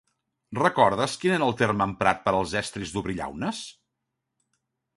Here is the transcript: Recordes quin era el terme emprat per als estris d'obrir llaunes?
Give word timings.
Recordes 0.59 1.17
quin 1.23 1.33
era 1.35 1.49
el 1.49 1.53
terme 1.59 1.87
emprat 1.89 2.23
per 2.25 2.33
als 2.39 2.55
estris 2.63 2.95
d'obrir 2.97 3.19
llaunes? 3.21 3.61